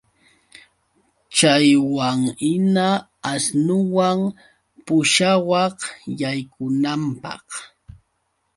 Chaywanhina 1.35 2.85
asnuwan 3.31 4.19
pushawaq 4.85 5.77
yaykunanpaq 6.21 7.45